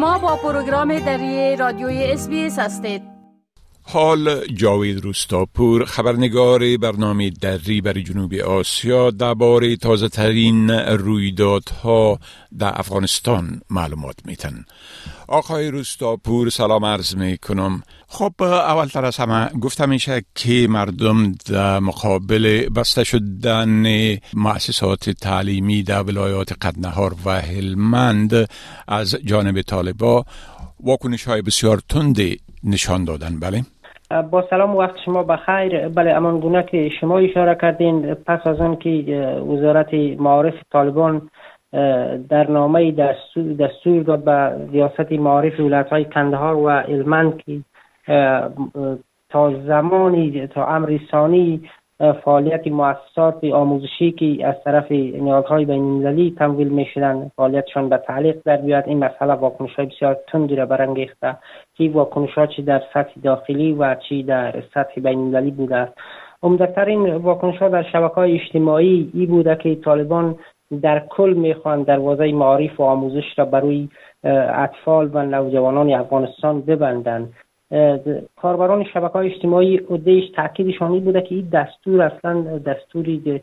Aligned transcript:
شما 0.00 0.18
با 0.18 0.36
پروگرام 0.36 0.98
دری 0.98 1.56
رادیوی 1.56 2.12
اس 2.12 2.58
هستید. 2.58 3.09
حال 3.92 4.46
جاوید 4.46 5.04
روستاپور 5.04 5.84
خبرنگار 5.84 6.76
برنامه 6.76 7.30
دری 7.30 7.80
بر 7.80 7.92
جنوب 7.92 8.34
آسیا 8.34 9.10
درباره 9.10 9.76
تازه 9.76 10.08
ترین 10.08 10.70
رویدادها 10.70 12.18
در 12.58 12.72
افغانستان 12.80 13.60
معلومات 13.70 14.16
میتن 14.24 14.64
آقای 15.28 15.70
روستاپور 15.70 16.50
سلام 16.50 16.84
عرض 16.84 17.16
می 17.16 17.38
کنم 17.38 17.82
خب 18.08 18.42
اولتر 18.42 19.04
از 19.04 19.16
همه 19.16 19.48
گفته 19.48 19.86
میشه 19.86 20.24
که 20.34 20.66
مردم 20.70 21.32
در 21.32 21.78
مقابل 21.78 22.68
بسته 22.68 23.04
شدن 23.04 24.16
مؤسسات 24.34 25.10
تعلیمی 25.10 25.82
در 25.82 26.02
ولایات 26.02 26.52
قدنهار 26.52 27.16
و 27.24 27.40
هلمند 27.40 28.48
از 28.88 29.10
جانب 29.24 29.62
طالبا 29.62 30.24
واکنش 30.80 31.24
های 31.24 31.42
بسیار 31.42 31.82
تندی 31.88 32.40
نشان 32.64 33.04
دادن. 33.04 33.40
بله؟ 33.40 33.64
با 34.10 34.44
سلام 34.50 34.76
وقت 34.76 34.96
شما 35.04 35.22
بخیر. 35.22 35.88
بله 35.88 36.10
امان 36.10 36.40
گونه 36.40 36.62
که 36.62 36.88
شما 36.88 37.18
اشاره 37.18 37.54
کردین 37.54 38.14
پس 38.14 38.46
از 38.46 38.60
آن 38.60 38.76
که 38.76 38.90
وزارت 39.48 39.94
معارف 39.94 40.54
طالبان 40.72 41.30
در 42.28 42.50
نامه 42.50 42.92
دستور, 42.92 43.52
دستور 43.52 44.02
داد 44.02 44.24
به 44.24 44.66
ریاست 44.72 45.12
معارف 45.12 45.60
ولایت 45.60 45.88
های 45.88 46.04
کندهار 46.04 46.54
و 46.54 46.66
المند 46.66 47.42
که 47.42 47.60
تا 49.28 49.54
زمانی 49.66 50.46
تا 50.46 50.66
امر 50.66 50.98
ثانی 51.10 51.70
فعالیت 52.00 52.66
مؤسسات 52.66 53.44
آموزشی 53.44 54.12
که 54.12 54.46
از 54.46 54.54
طرف 54.64 54.92
نیازهای 54.92 55.64
بین 55.64 55.82
المللی 55.82 56.34
تمویل 56.38 56.68
می 56.68 56.84
شدن 56.94 57.30
فعالیتشان 57.36 57.88
به 57.88 57.96
تعلیق 57.96 58.36
در 58.44 58.56
بیاد. 58.56 58.84
این 58.86 58.98
مسئله 58.98 59.32
واکنش 59.32 59.74
های 59.74 59.86
بسیار 59.86 60.18
تندی 60.28 60.56
را 60.56 60.66
برانگیخته 60.66 61.36
که 61.74 61.90
واکنش 61.90 62.34
ها 62.34 62.46
چی 62.46 62.62
در 62.62 62.82
سطح 62.94 63.20
داخلی 63.22 63.72
و 63.72 63.94
چی 63.94 64.22
در 64.22 64.62
سطح 64.74 65.00
بین 65.00 65.18
المللی 65.18 65.50
بوده 65.50 65.76
است. 65.76 65.92
عمدترین 66.42 67.14
واکنش 67.14 67.58
ها 67.58 67.68
در 67.68 67.82
شبکه 67.82 68.14
های 68.14 68.40
اجتماعی 68.40 69.10
ای 69.14 69.26
بوده 69.26 69.56
که 69.56 69.74
طالبان 69.74 70.36
در 70.82 71.06
کل 71.10 71.34
می‌خوان 71.36 71.82
دروازه 71.82 72.32
معارف 72.32 72.80
و 72.80 72.82
آموزش 72.82 73.38
را 73.38 73.44
بروی 73.44 73.88
اطفال 74.54 75.10
و 75.12 75.22
نوجوانان 75.22 75.92
افغانستان 75.92 76.60
ببندند. 76.60 77.32
کاربران 78.36 78.84
شبکه 78.84 79.12
های 79.12 79.34
اجتماعی 79.34 79.76
عدهش 79.76 80.30
تاکیدشانی 80.30 81.00
بوده 81.00 81.22
که 81.22 81.34
این 81.34 81.48
دستور 81.52 82.02
اصلا 82.02 82.58
دستوری 82.58 83.42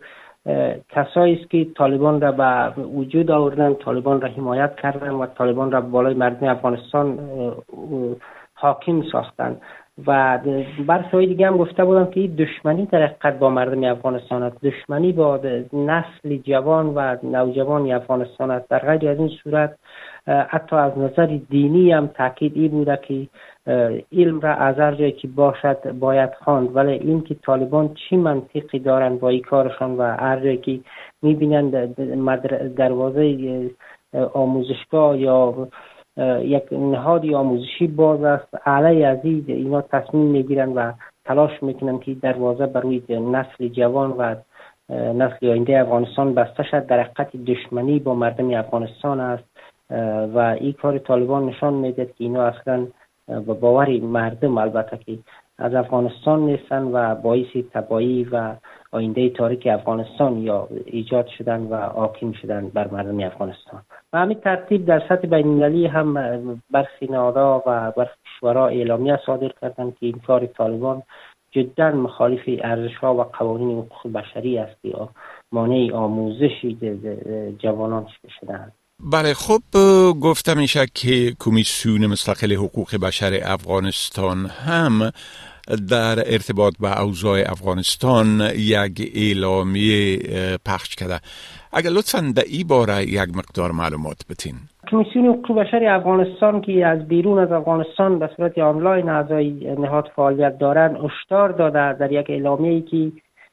کسایی 0.90 1.40
است 1.40 1.50
که 1.50 1.68
طالبان 1.78 2.22
را 2.22 2.32
به 2.32 2.82
وجود 2.82 3.32
آوردن 3.32 3.74
طالبان 3.74 4.22
را 4.22 4.28
حمایت 4.28 4.76
کردن 4.76 5.10
و 5.10 5.26
طالبان 5.26 5.72
را 5.72 5.82
بالای 5.82 6.14
مردم 6.14 6.48
افغانستان 6.48 7.20
حاکم 8.54 9.04
ساختن. 9.12 9.58
و 10.08 10.40
بر 10.88 11.06
دیگه 11.12 11.48
هم 11.48 11.58
گفته 11.58 11.86
بودم 11.86 12.06
که 12.06 12.20
این 12.20 12.36
دشمنی 12.36 12.86
در 12.86 13.04
حقیقت 13.04 13.40
با 13.40 13.50
مردم 13.50 13.84
افغانستان 13.84 14.44
است. 14.44 14.66
دشمنی 14.66 15.12
با 15.12 15.40
نسل 15.74 16.38
جوان 16.44 16.86
و 16.96 17.18
نوجوان 17.24 17.92
افغانستان 17.92 18.52
است. 18.52 18.70
در 18.70 18.80
غیر 18.80 19.10
از 19.10 19.18
این 19.20 19.28
صورت 19.28 19.78
حتی 20.28 20.76
از 20.76 20.98
نظر 20.98 21.40
دینی 21.50 21.92
هم 21.92 22.08
تاکید 22.08 22.58
ای 22.58 22.68
بوده 22.68 23.00
که 23.08 23.28
علم 24.12 24.40
را 24.40 24.54
از 24.54 24.80
هر 24.80 24.96
جایی 24.96 25.12
که 25.12 25.28
باشد 25.28 25.92
باید 25.92 26.34
خواند. 26.44 26.76
ولی 26.76 26.92
این 26.92 27.22
که 27.22 27.36
طالبان 27.36 27.94
چی 27.94 28.18
منطقی 28.18 28.80
دارن 28.80 29.18
با 29.18 29.30
این 29.30 29.42
کارشان 29.42 29.98
و 29.98 30.02
هر 30.02 30.40
جایی 30.40 30.58
که 30.58 30.80
می‌بینند 31.22 31.96
دروازه 32.76 33.38
آموزشگاه 34.34 35.18
یا 35.18 35.68
یک 36.42 36.64
نهادی 36.72 37.36
آموزشی 37.36 37.88
باز 37.88 38.24
است. 38.24 38.68
علیه 38.68 39.08
از 39.08 39.20
اینا 39.24 39.82
تصمیم 39.82 40.26
می‌گیرن 40.26 40.74
و 40.74 40.92
تلاش 41.26 41.64
می‌کنن 41.64 42.00
که 42.00 42.14
دروازه 42.14 42.66
بر 42.66 42.82
روی 42.82 43.02
نسل 43.10 43.68
جوان 43.68 44.12
و 44.12 44.36
نسل 44.90 45.48
آینده 45.48 45.80
افغانستان 45.80 46.34
بسته 46.34 46.64
شد. 46.64 46.86
در 46.86 47.00
حقیقت 47.00 47.36
دشمنی 47.36 48.00
با 48.00 48.16
مردم 48.16 48.54
افغانستان 48.54 49.20
است. 49.20 49.44
و 50.34 50.56
این 50.60 50.74
کار 50.74 50.98
طالبان 50.98 51.46
نشان 51.46 51.74
میده 51.74 52.06
که 52.06 52.14
اینا 52.18 52.44
اصلا 52.44 52.88
با 53.46 53.54
باور 53.54 54.00
مردم 54.00 54.58
البته 54.58 54.98
که 54.98 55.18
از 55.58 55.74
افغانستان 55.74 56.40
نیستن 56.40 56.84
و 56.84 57.16
باعث 57.16 57.58
تبایی 57.74 58.24
و 58.32 58.56
آینده 58.92 59.30
تاریک 59.30 59.68
افغانستان 59.68 60.38
یا 60.38 60.68
ایجاد 60.86 61.28
شدن 61.38 61.62
و 61.62 61.76
حاکم 61.76 62.32
شدن 62.32 62.70
بر 62.70 62.88
مردم 62.88 63.20
افغانستان. 63.20 63.82
و 64.14 64.18
همین 64.18 64.40
ترتیب 64.40 64.86
در 64.86 65.00
سطح 65.10 65.28
بین 65.28 65.64
هم 65.86 66.14
برخی 66.72 67.08
نهادها 67.10 67.64
و 67.68 67.92
برخی 67.92 68.16
کشورها 68.26 68.68
اعلامیه 68.68 69.20
صادر 69.26 69.52
کردند 69.62 69.98
که 70.00 70.06
این 70.06 70.20
کار 70.28 70.46
طالبان 70.46 71.04
جدا 71.52 71.92
مخالف 71.92 72.40
ارزش 72.64 72.96
ها 72.96 73.16
و 73.16 73.24
قوانین 73.24 73.78
حقوق 73.78 74.12
بشری 74.14 74.58
است 74.58 74.86
یا 74.86 75.10
مانع 75.52 75.94
آموزش 75.94 76.66
جوانان 77.60 78.08
شدند 78.40 78.74
بله 79.00 79.34
خب 79.34 79.62
گفته 80.22 80.54
میشه 80.54 80.86
که 80.94 81.36
کمیسیون 81.40 82.08
مستقل 82.08 82.54
حقوق 82.54 82.96
بشر 82.96 83.40
افغانستان 83.44 84.46
هم 84.46 85.12
در 85.90 86.16
ارتباط 86.34 86.74
با 86.80 86.90
اوضاع 87.02 87.40
افغانستان 87.40 88.42
یک 88.56 89.12
اعلامیه 89.16 90.20
پخش 90.66 90.96
کرده. 90.96 91.20
اگر 91.74 91.90
لطفا 91.90 92.34
در 92.36 92.44
این 92.48 92.68
باره 92.68 93.04
یک 93.04 93.38
مقدار 93.38 93.72
معلومات 93.72 94.18
بتین. 94.30 94.56
کمیسیون 94.92 95.26
حقوق 95.26 95.60
بشر 95.60 95.84
افغانستان 95.86 96.62
که 96.62 96.86
از 96.86 97.08
بیرون 97.08 97.40
از 97.40 97.52
افغانستان 97.52 98.20
به 98.20 98.30
صورت 98.38 98.58
آنلاین 98.58 99.10
اعضای 99.10 99.76
نهاد 99.80 100.12
فعالیت 100.16 100.58
دارند 100.58 100.96
هشدار 100.96 101.50
داده 101.52 101.94
در 101.94 102.12
یک 102.12 102.30
اعلامیه 102.30 102.82
که 102.82 103.12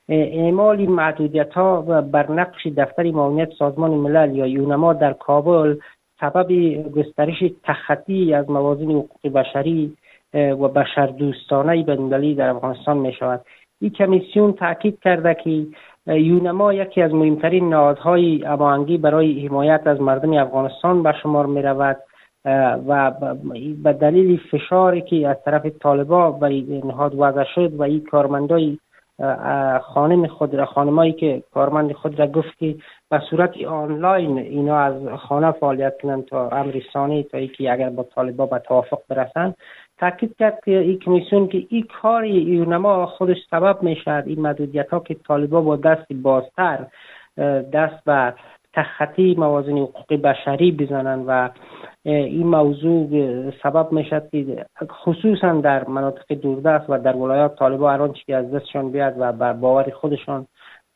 اعمال 0.08 0.86
محدودیت 0.86 1.52
ها 1.52 1.80
بر 2.00 2.32
نقش 2.32 2.66
دفتر 2.76 3.10
معاونیت 3.10 3.48
سازمان 3.58 3.90
ملل 3.90 4.36
یا 4.36 4.46
یونما 4.46 4.92
در 4.92 5.12
کابل 5.12 5.76
سبب 6.20 6.52
گسترش 6.96 7.44
تخطی 7.64 8.34
از 8.34 8.50
موازین 8.50 8.90
حقوق 8.90 9.32
بشری 9.34 9.96
و 10.34 10.68
بشر 10.68 11.06
دوستانه 11.06 11.82
بندلی 11.82 12.34
در 12.34 12.48
افغانستان 12.48 12.96
می 12.96 13.12
شود 13.12 13.40
این 13.80 13.90
کمیسیون 13.90 14.52
تاکید 14.52 14.98
کرده 15.00 15.34
که 15.34 15.66
یونما 16.06 16.72
یکی 16.72 17.02
از 17.02 17.14
مهمترین 17.14 17.68
نهادهای 17.68 18.44
امانگی 18.44 18.98
برای 18.98 19.46
حمایت 19.46 19.86
از 19.86 20.00
مردم 20.00 20.32
افغانستان 20.32 21.02
به 21.02 21.14
شمار 21.22 21.46
می 21.46 21.62
رود 21.62 21.96
و 22.86 23.12
به 23.82 23.92
دلیل 23.92 24.40
فشاری 24.50 25.00
که 25.00 25.28
از 25.28 25.36
طرف 25.44 25.66
طالبا 25.66 26.30
بر 26.30 26.48
نهاد 26.84 27.14
وضع 27.18 27.44
شد 27.54 27.72
و 27.74 27.82
این 27.82 28.04
کارمندای 28.04 28.78
خانم 29.82 30.26
خود 30.26 30.54
را 30.54 30.66
خانمایی 30.66 31.12
که 31.12 31.42
کارمند 31.54 31.92
خود 31.92 32.18
را 32.18 32.26
گفت 32.26 32.58
که 32.58 32.76
به 33.10 33.20
صورت 33.30 33.62
آنلاین 33.62 34.38
اینا 34.38 34.78
از 34.78 35.08
خانه 35.08 35.50
فعالیت 35.50 36.00
کنند 36.02 36.24
تا 36.24 36.48
امر 36.48 36.80
تا 36.92 37.38
اینکه 37.38 37.72
اگر 37.72 37.90
با 37.90 38.02
طالبا 38.02 38.46
به 38.46 38.58
توافق 38.58 38.98
برسند 39.08 39.54
تاکید 40.04 40.36
کرد 40.38 40.60
که 40.64 40.78
این 40.78 40.98
کمیسیون 40.98 41.48
که 41.48 41.66
این 41.68 41.86
کار 42.02 42.24
یونما 42.24 43.06
خودش 43.06 43.36
سبب 43.50 43.82
می 43.82 43.96
شود 44.04 44.24
این 44.26 44.40
محدودیت 44.40 44.90
ها 44.90 45.00
که 45.00 45.14
طالبا 45.14 45.60
با 45.60 45.76
دست 45.76 46.12
بازتر 46.12 46.86
دست 47.72 48.04
به 48.04 48.34
تخطی 48.74 49.34
موازین 49.38 49.78
حقوق 49.78 50.14
بشری 50.14 50.72
بزنند 50.72 51.24
و 51.28 51.50
این 52.04 52.46
موضوع 52.46 53.08
سبب 53.62 53.92
می 53.92 54.04
شود 54.04 54.28
که 54.32 54.66
خصوصا 55.04 55.52
در 55.52 55.88
مناطق 55.88 56.34
دوردست 56.34 56.90
و 56.90 56.98
در 56.98 57.16
ولایات 57.16 57.56
طالبا 57.56 57.90
هر 57.90 58.08
چیزی 58.08 58.32
از 58.32 58.50
دستشان 58.50 58.92
بیاد 58.92 59.14
و 59.18 59.32
بر 59.32 59.52
باور 59.52 59.90
خودشان 59.90 60.46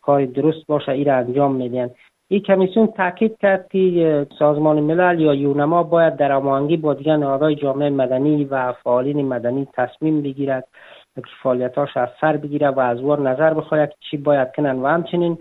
کار 0.02 0.24
درست 0.24 0.66
باشه 0.66 0.92
این 0.92 1.06
را 1.06 1.16
انجام 1.16 1.54
میدن 1.54 1.90
این 2.30 2.40
کمیسیون 2.40 2.86
تاکید 2.86 3.38
کرد 3.38 3.68
که 3.68 4.26
سازمان 4.38 4.80
ملل 4.80 5.20
یا 5.20 5.34
یونما 5.34 5.82
باید 5.82 6.16
در 6.16 6.32
هماهنگی 6.32 6.76
با 6.76 6.94
دیگر 6.94 7.16
نهادهای 7.16 7.54
جامعه 7.54 7.90
مدنی 7.90 8.44
و 8.44 8.72
فعالین 8.72 9.28
مدنی 9.28 9.68
تصمیم 9.74 10.22
بگیرد 10.22 10.68
که 11.14 11.22
فعالیتاش 11.42 11.96
از 11.96 12.08
سر 12.20 12.36
بگیرد 12.36 12.76
و 12.76 12.80
از 12.80 13.00
وار 13.00 13.20
نظر 13.20 13.54
بخواهد 13.54 13.92
چی 14.10 14.16
باید 14.16 14.52
کنن. 14.52 14.78
و 14.78 14.86
همچنین 14.86 15.38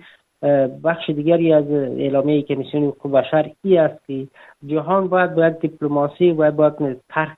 بخش 0.83 1.09
دیگری 1.09 1.53
از 1.53 1.71
اعلامیه 1.71 2.41
کمیسیون 2.41 2.83
حقوق 2.83 3.11
بشر 3.11 3.51
ای 3.63 3.77
است 3.77 4.05
که 4.07 4.27
جهان 4.65 5.07
باید 5.07 5.35
باید 5.35 5.59
دیپلماسی 5.59 6.31
و 6.31 6.51
باید 6.51 7.01
طرح 7.09 7.37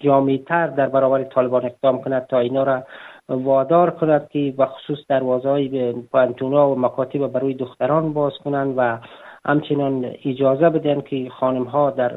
جامعتر 0.00 0.66
در 0.66 0.88
برابر 0.88 1.24
طالبان 1.24 1.64
اقدام 1.64 2.02
کند 2.02 2.26
تا 2.26 2.38
اینا 2.38 2.62
را 2.62 2.84
وادار 3.28 3.90
کند 3.90 4.28
که 4.28 4.54
به 4.56 4.66
خصوص 4.66 4.98
دروازه 5.08 5.48
های 5.48 5.92
پانتونا 5.92 6.70
و 6.70 6.78
مکاتب 6.78 7.26
برای 7.26 7.54
دختران 7.54 8.12
باز 8.12 8.32
کنند 8.44 8.74
و 8.76 8.98
همچنان 9.44 10.12
اجازه 10.24 10.68
بدن 10.68 11.00
که 11.00 11.28
خانم 11.40 11.64
ها 11.64 11.90
در 11.90 12.12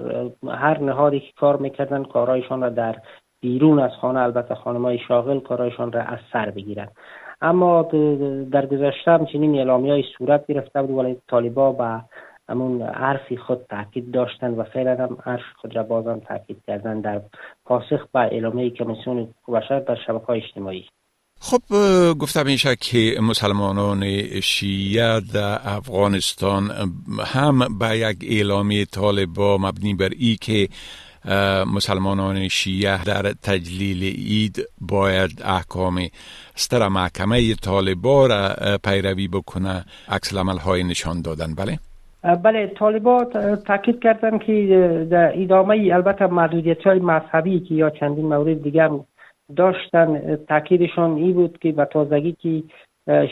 هر 0.48 0.80
نهادی 0.80 1.20
که 1.20 1.32
کار 1.40 1.58
می‌کردن 1.58 2.04
کارهایشان 2.04 2.62
را 2.62 2.70
در 2.70 2.96
بیرون 3.42 3.80
از 3.80 3.92
خانه 4.02 4.20
البته 4.20 4.56
خانم 4.56 4.86
های 4.86 5.00
شاغل 5.08 5.40
کارهایشان 5.40 5.92
را 5.92 6.02
از 6.02 6.20
سر 6.34 6.50
بگیرند. 6.50 6.92
اما 7.42 7.82
در 8.52 8.66
گذشته 8.66 9.12
همچنین 9.12 9.56
اعلامی 9.56 9.90
های 9.90 10.04
صورت 10.18 10.48
گرفته 10.48 10.82
بود 10.82 11.06
ولی 11.06 11.18
طالبا 11.28 11.72
به 11.72 12.02
همون 12.50 12.82
عرفی 12.82 13.38
خود 13.38 13.66
تاکید 13.70 14.12
داشتن 14.12 14.54
و 14.54 14.64
فعلا 14.64 14.96
هم 14.96 15.18
عرف 15.26 15.46
خود 15.62 15.76
را 15.76 15.84
بازم 15.84 16.20
تاکید 16.20 16.62
کردن 16.68 17.02
در 17.02 17.22
پاسخ 17.66 18.08
به 18.14 18.20
اعلامیه 18.20 18.70
کمیسیون 18.70 19.28
بشر 19.48 19.80
در 19.80 19.96
شبکه 19.96 20.30
اجتماعی 20.30 20.86
خب 21.44 21.62
گفتم 22.20 22.46
میشه 22.46 22.76
که 22.76 23.18
مسلمانان 23.22 24.04
شیعه 24.42 25.20
در 25.34 25.60
افغانستان 25.64 26.72
هم 27.26 27.78
به 27.80 27.98
یک 27.98 28.18
اعلامی 28.30 28.86
طالبا 28.86 29.58
مبنی 29.58 29.94
بر 29.94 30.10
ای 30.20 30.38
که 30.42 30.68
مسلمانان 31.76 32.48
شیعه 32.48 33.04
در 33.04 33.22
تجلیل 33.44 34.04
اید 34.04 34.68
باید 34.82 35.42
احکام 35.46 36.00
ستر 36.56 36.88
محکمه 36.88 37.56
طالبا 37.56 38.28
را 38.28 38.56
پیروی 38.84 39.28
بکنه 39.28 39.86
عکس 40.10 40.34
های 40.34 40.84
نشان 40.84 41.22
دادن 41.22 41.56
بله؟ 41.56 41.80
بله 42.44 42.68
طالبا 42.68 43.24
تاکید 43.68 44.00
کردن 44.00 44.38
که 44.38 45.08
در 45.12 45.42
ادامه 45.42 45.90
البته 45.94 46.28
محدودیت 46.28 46.88
های 46.88 47.00
مذهبی 47.00 47.60
که 47.60 47.76
یا 47.76 47.90
چندین 47.90 48.26
مورد 48.26 48.64
دیگه 48.64 48.84
هم 48.84 49.06
داشتن 49.56 50.36
تاکیدشان 50.36 51.16
ای 51.16 51.32
بود 51.32 51.58
که 51.58 51.72
به 51.72 51.86
تازگی 51.86 52.32
که 52.32 52.64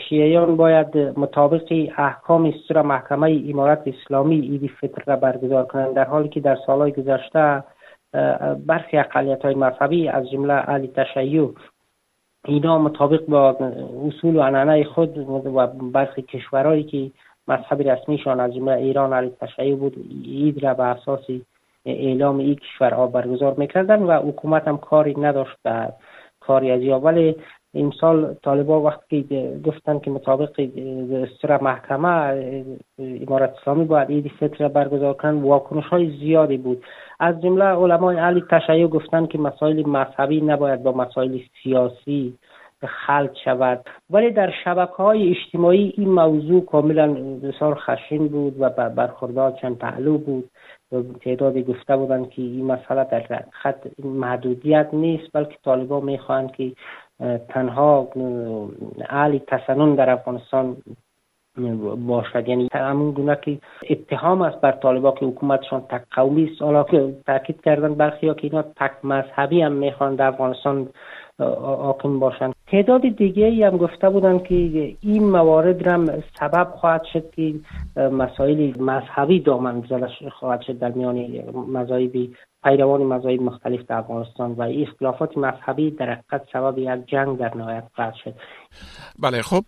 شیعیان 0.08 0.56
باید 0.56 0.98
مطابق 0.98 1.72
احکام 1.98 2.54
سر 2.68 2.82
محکمه 2.82 3.42
امارت 3.48 3.82
اسلامی 3.86 4.40
ایدی 4.40 4.68
فطر 4.68 5.02
را 5.06 5.16
برگزار 5.16 5.66
کنند 5.66 5.94
در 5.94 6.04
حالی 6.04 6.28
که 6.28 6.40
در 6.40 6.58
سالهای 6.66 6.92
گذشته 6.92 7.64
برخی 8.66 8.98
اقلیت 8.98 9.42
های 9.42 9.54
مذهبی 9.54 10.08
از 10.08 10.30
جمله 10.30 10.54
اهل 10.54 10.86
تشیع 10.86 11.50
اینا 12.44 12.78
مطابق 12.78 13.26
با 13.26 13.56
اصول 14.06 14.36
و 14.36 14.42
عنعنه 14.42 14.84
خود 14.84 15.18
و 15.18 15.66
برخی 15.66 16.22
کشورهایی 16.22 16.82
که 16.82 17.10
مذهب 17.48 17.82
رسمیشان 17.82 18.40
از 18.40 18.54
جمله 18.54 18.76
ایران 18.76 19.12
علی 19.12 19.30
تشیع 19.40 19.74
بود 19.74 19.94
اید 20.24 20.64
را 20.64 20.74
به 20.74 20.82
اساس 20.82 21.26
اعلام 21.84 22.38
این 22.38 22.54
کشورها 22.54 23.06
برگزار 23.06 23.54
می‌کردن 23.58 24.02
و 24.02 24.12
حکومت 24.12 24.68
هم 24.68 24.78
کاری 24.78 25.14
نداشت 25.20 25.56
به 25.62 25.92
کاری 26.40 26.70
از 26.70 26.82
یا 26.82 26.98
ولی 26.98 27.36
امسال 27.74 28.34
طالبا 28.34 28.80
وقتی 28.80 29.26
گفتن 29.64 29.98
که 29.98 30.10
مطابق 30.10 30.60
دستور 31.12 31.62
محکمه 31.62 32.08
امارت 32.98 33.54
اسلامی 33.60 33.84
باید 33.84 34.08
عید 34.08 34.30
فطر 34.40 34.68
برگزار 34.68 35.14
کنند 35.14 35.42
واکنش 35.42 35.84
های 35.84 36.18
زیادی 36.18 36.56
بود. 36.56 36.84
از 37.20 37.42
جمله 37.42 37.64
علمای 37.64 38.16
اهل 38.16 38.40
تشیع 38.50 38.86
گفتن 38.86 39.26
که 39.26 39.38
مسائل 39.38 39.88
مذهبی 39.88 40.40
نباید 40.40 40.82
با 40.82 40.92
مسائل 40.92 41.38
سیاسی 41.62 42.38
خلط 42.86 43.34
شود. 43.44 43.88
ولی 44.10 44.30
در 44.30 44.50
شبکه 44.64 44.92
های 44.92 45.30
اجتماعی 45.30 45.94
این 45.96 46.08
موضوع 46.08 46.64
کاملا 46.64 47.12
بسیار 47.42 47.74
خشین 47.74 48.28
بود 48.28 48.56
و 48.58 48.70
برخوردار 48.70 49.50
چند 49.62 49.78
پهلو 49.78 50.18
بود. 50.18 50.50
تعدادی 51.20 51.62
گفته 51.62 51.96
بودند 51.96 52.30
که 52.30 52.42
این 52.42 52.64
مسئله 52.64 53.04
در 53.04 53.44
خط 53.50 53.86
محدودیت 54.04 54.88
نیست 54.92 55.32
بلکه 55.32 55.56
طالبان 55.64 56.04
می‌خواهند 56.04 56.52
که 56.52 56.72
تنها 57.48 58.08
اهل 59.08 59.38
تسنن 59.38 59.94
در 59.94 60.10
افغانستان 60.10 60.76
باشد. 62.06 62.48
یعنی 62.48 62.68
همون 62.72 63.10
گونه 63.10 63.38
که 63.42 63.58
اتهام 63.90 64.42
است 64.42 64.60
بر 64.60 64.72
طالبا 64.72 65.12
که 65.12 65.26
حکومتشان 65.26 65.80
تک 65.80 66.02
قومی 66.10 66.50
است. 66.52 66.62
حالا 66.62 66.82
که 66.84 67.14
تاکید 67.26 67.60
کردن 67.60 67.94
برخی 67.94 68.28
ها 68.28 68.34
که 68.34 68.44
اینا 68.44 68.62
تک 68.62 68.92
مذهبی 69.04 69.62
هم 69.62 69.72
می‌خوان 69.72 70.14
در 70.14 70.26
افغانستان 70.26 70.88
حاکم 71.38 72.18
باشند. 72.18 72.54
تعداد 72.70 73.08
دیگه 73.16 73.46
ای 73.46 73.62
هم 73.62 73.76
گفته 73.76 74.10
بودن 74.10 74.38
که 74.38 74.54
این 75.00 75.24
موارد 75.24 75.86
هم 75.86 76.22
سبب 76.40 76.72
خواهد 76.80 77.02
شد 77.12 77.30
که 77.30 77.54
مسائل 77.96 78.82
مذهبی 78.82 79.40
دامن 79.40 79.82
زده 79.90 80.08
خواهد 80.38 80.60
شد 80.60 80.78
در 80.78 80.92
میان 80.92 81.16
مذاهبی 81.68 82.34
پیروان 82.64 83.02
مذاهب 83.02 83.42
مختلف 83.42 83.86
در 83.86 83.96
افغانستان 83.96 84.52
و 84.52 84.62
اختلافات 84.62 85.38
مذهبی 85.38 85.90
در 85.90 86.10
حقیقت 86.10 86.42
سبب 86.52 86.78
یک 86.78 87.06
جنگ 87.06 87.38
در 87.38 87.56
نهایت 87.56 87.84
خواهد 87.94 88.14
شد. 88.24 88.34
بله 89.18 89.42
خب 89.42 89.64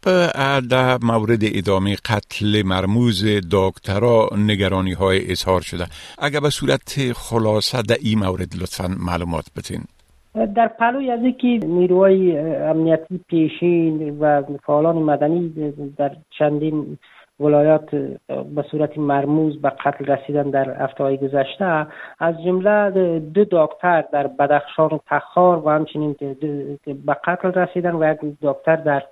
در 0.70 0.98
مورد 1.02 1.40
ادامه 1.42 1.96
قتل 1.96 2.62
مرموز 2.64 3.24
دکترا 3.52 4.28
نگرانی 4.36 4.92
های 4.92 5.32
اظهار 5.32 5.60
شده. 5.60 5.86
اگر 6.18 6.40
به 6.40 6.50
صورت 6.50 7.12
خلاصه 7.12 7.82
در 7.82 7.96
این 8.02 8.18
مورد 8.18 8.54
لطفا 8.60 8.96
معلومات 9.06 9.44
بتین 9.56 9.80
در 10.34 10.68
پلوی 10.68 11.10
از 11.10 11.20
اینکه 11.20 11.66
نیروهای 11.66 12.38
امنیتی 12.38 13.20
پیشین 13.28 14.18
و 14.18 14.42
فعالان 14.66 14.96
مدنی 14.96 15.72
در 15.96 16.16
چندین 16.38 16.98
ولایات 17.40 17.94
به 18.54 18.62
صورت 18.70 18.98
مرموز 18.98 19.62
به 19.62 19.70
قتل 19.70 20.04
رسیدن 20.04 20.50
در 20.50 20.84
هفته 20.84 21.16
گذشته. 21.16 21.86
از 22.18 22.42
جمله 22.44 22.90
دو 23.18 23.44
دکتر 23.50 24.04
در 24.12 24.26
بدخشان 24.26 24.88
و 24.88 24.98
تخار 25.06 25.58
و 25.58 25.70
همچنین 25.70 26.16
به 26.86 27.16
قتل 27.26 27.52
رسیدن 27.52 27.94
و 27.94 28.12
یک 28.12 28.18
دکتر 28.42 28.76
در 28.76 29.02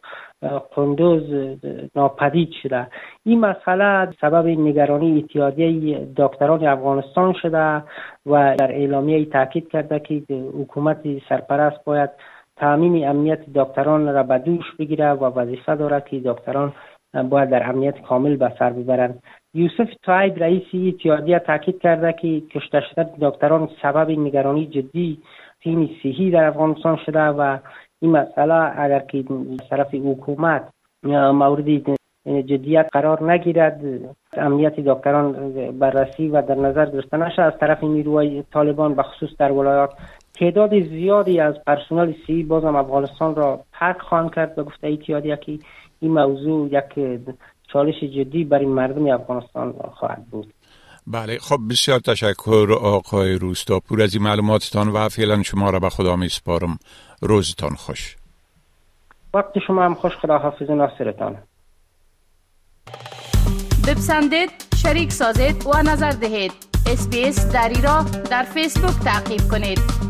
قندوز 0.77 1.57
ناپدید 1.97 2.51
شده. 2.63 2.87
این 3.25 3.41
مسئله 3.41 4.13
سبب 4.21 4.47
نگرانی 4.47 5.19
اتحادیه 5.19 6.09
دکتران 6.17 6.67
افغانستان 6.67 7.33
شده 7.33 7.83
و 8.27 8.57
در 8.59 8.73
اعلامیه 8.73 9.25
تاکید 9.25 9.69
کرده 9.69 9.99
که 9.99 10.23
حکومت 10.61 10.99
سرپرست 11.29 11.85
باید 11.85 12.11
تامین 12.57 13.09
امنیت 13.09 13.53
دکتران 13.55 14.15
را 14.15 14.23
به 14.23 14.39
دوش 14.39 14.65
بگیره 14.79 15.13
و 15.13 15.25
وظیفه 15.25 15.77
دارد 15.77 16.09
که 16.09 16.21
دکتران 16.25 16.73
باید 17.15 17.51
در 17.51 17.69
امنیت 17.69 18.03
کامل 18.03 18.37
به 18.37 18.53
سر 18.59 18.71
ببرند. 18.71 19.23
یوسف 19.55 19.89
طایب 20.03 20.43
رئیس 20.43 20.63
اتحادیه 20.75 21.39
تاکید 21.39 21.81
کرده 21.81 22.13
که 22.13 22.41
کشته 22.41 22.81
شدن 22.81 23.11
دکتران 23.21 23.69
سبب 23.83 24.11
نگرانی 24.11 24.67
جدی 24.67 25.19
تیم 25.63 25.91
صحی 26.03 26.31
در 26.31 26.45
افغانستان 26.45 26.97
شده 27.07 27.21
و 27.21 27.59
این 28.03 28.11
مسئله 28.11 28.81
اگر 28.81 28.99
که 28.99 29.25
طرف 29.71 29.95
حکومت 29.95 30.69
مورد 31.05 31.67
جدیت 32.27 32.89
قرار 32.93 33.33
نگیرد. 33.33 33.81
امنیت 34.37 34.81
دکتران 34.81 35.53
بررسی 35.79 36.29
و 36.29 36.43
در 36.43 36.55
نظر 36.55 36.87
گرفته 36.91 37.17
نشه 37.17 37.43
از 37.43 37.53
طرف 37.61 37.85
نیروهای 37.85 38.43
طالبان 38.53 38.95
به 38.95 39.03
خصوص 39.03 39.31
در 39.39 39.53
ولایات 39.53 39.91
تعداد 40.41 40.89
زیادی 40.89 41.41
از 41.41 41.55
پرسنل 41.67 42.13
سی 42.27 42.43
بازم 42.43 42.77
افغانستان 42.77 43.35
را 43.35 43.65
ترک 43.73 43.99
خواهند 43.99 44.35
کرد 44.35 44.55
به 44.55 44.63
گفته 44.63 44.87
اتحادیه 44.87 45.37
که 45.37 45.59
این 46.01 46.13
موضوع 46.13 46.69
یک 46.73 47.21
چالش 47.73 47.95
جدی 48.01 48.45
برای 48.45 48.67
مردم 48.67 49.07
افغانستان 49.07 49.75
خواهد 49.95 50.27
بود. 50.31 50.55
بله 51.07 51.39
خب 51.39 51.59
بسیار 51.71 51.99
تشکر 51.99 52.79
آقای 52.83 53.35
روستاپور 53.35 54.03
از 54.03 54.15
این 54.15 54.25
معلوماتتان 54.25 54.89
و 54.89 55.09
فعلا 55.09 55.43
شما 55.43 55.71
را 55.71 55.79
به 55.79 55.91
خدا 55.91 56.17
می 56.17 56.29
سپارم 56.29 56.79
روزتان 57.23 57.71
خوش. 57.71 58.17
وقت 59.35 59.59
شما 59.67 59.85
هم 59.85 59.95
خوش 59.95 60.13
خدا 60.17 60.39
حافظ 60.39 60.71
ناصرتان. 60.71 61.37
بپسندید 63.89 64.51
شریک 64.83 65.13
سازید 65.13 65.67
و 65.67 65.83
نظر 65.83 66.11
دهید. 66.11 66.53
اسپیس 66.87 67.53
دری 67.53 67.83
را 67.83 68.05
در 68.31 68.43
فیسبوک 68.43 69.05
تعقیب 69.05 69.41
کنید. 69.51 70.10